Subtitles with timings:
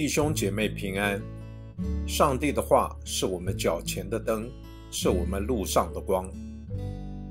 [0.00, 1.20] 弟兄姐妹平安。
[2.08, 4.50] 上帝的话是我们脚前的灯，
[4.90, 6.26] 是我们路上的光。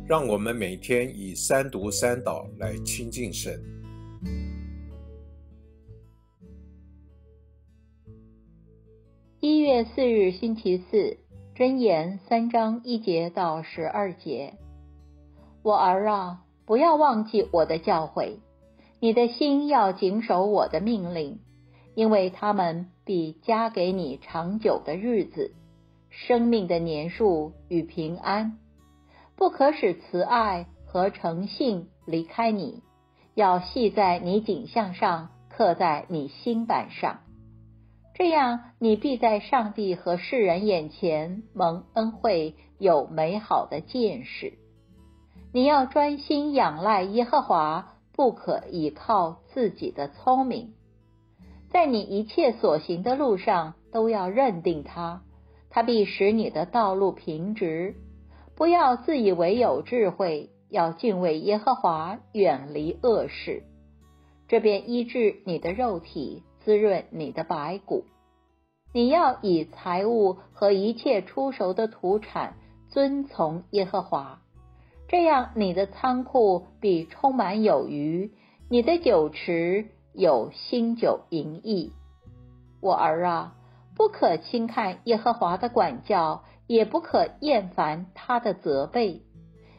[0.07, 3.59] 让我们每天以三读三祷来亲近神。
[9.39, 11.17] 一月四日星期四，
[11.55, 14.53] 箴言三章一节到十二节。
[15.63, 18.37] 我儿啊，不要忘记我的教诲，
[18.99, 21.39] 你的心要谨守我的命令。
[21.95, 25.53] 因为他们必加给你长久的日子、
[26.09, 28.57] 生命的年数与平安，
[29.35, 32.83] 不可使慈爱和诚信离开你，
[33.35, 37.19] 要系在你颈项上，刻在你心板上。
[38.13, 44.53] 这样，你必在上帝和世人眼前蒙恩惠，有美好的见识。
[45.53, 50.73] 你要专心仰赖耶和华，不可倚靠自己的聪明。
[51.71, 55.21] 在你一切所行的路上，都要认定他，
[55.69, 57.95] 他必使你的道路平直。
[58.55, 63.63] 不要自以为有智慧，要敬畏耶和华，远离恶事。
[64.47, 68.03] 这便医治你的肉体，滋润你的白骨。
[68.91, 72.55] 你要以财物和一切出熟的土产
[72.89, 74.41] 遵从耶和华，
[75.07, 78.31] 这样你的仓库必充满有余，
[78.69, 79.85] 你的酒池。
[80.19, 81.93] 有新酒淫逸，
[82.81, 83.55] 我儿啊，
[83.95, 89.23] 不可轻看耶和华的管教，也不可厌烦他的责备，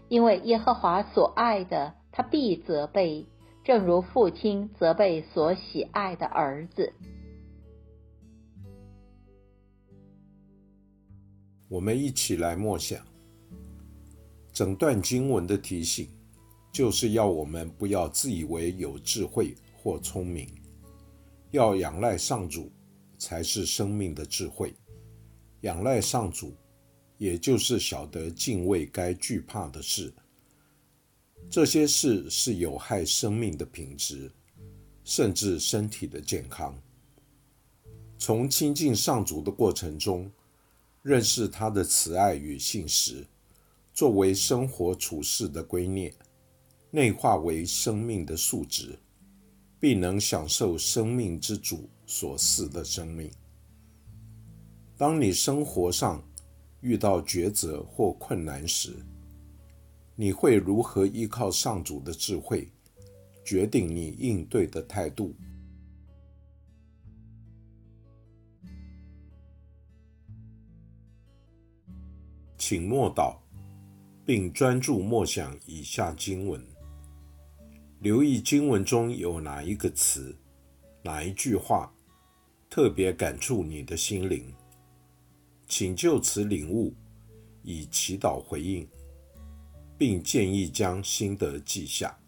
[0.09, 3.27] 因为耶和华所爱的，他必责备，
[3.65, 6.95] 正如父亲责备所喜爱的儿子。
[11.69, 12.99] 我们一起来默想，
[14.55, 16.09] 整段经文的提醒，
[16.73, 19.55] 就是要我们不要自以为有智慧。
[19.83, 20.47] 或聪明，
[21.53, 22.71] 要仰赖上主，
[23.17, 24.75] 才是生命的智慧。
[25.63, 26.55] 仰赖上主，
[27.17, 30.13] 也就是晓得敬畏该惧怕的事。
[31.49, 34.31] 这些事是有害生命的品质，
[35.03, 36.79] 甚至身体的健康。
[38.19, 40.31] 从亲近上主的过程中，
[41.01, 43.27] 认识他的慈爱与信实，
[43.95, 46.13] 作为生活处事的圭臬，
[46.91, 48.99] 内化为生命的素质。
[49.81, 53.31] 必能享受生命之主所赐的生命。
[54.99, 56.23] 当你生活上
[56.83, 58.95] 遇到抉择或困难时，
[60.15, 62.69] 你会如何依靠上主的智慧，
[63.43, 65.35] 决定你应对的态度？
[72.59, 73.39] 请默祷，
[74.27, 76.63] 并专注默想以下经文。
[78.01, 80.35] 留意经文中有哪一个词、
[81.03, 81.93] 哪一句话
[82.71, 84.51] 特别感触你的心灵，
[85.69, 86.95] 请就此领悟，
[87.63, 88.89] 以祈祷回应，
[89.99, 92.19] 并建议将心得记下。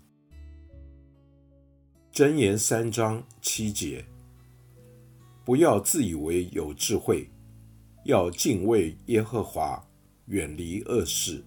[2.12, 4.04] 箴言三章七节：
[5.42, 7.30] 不要自以为有智慧，
[8.04, 9.82] 要敬畏耶和华，
[10.26, 11.42] 远离恶事。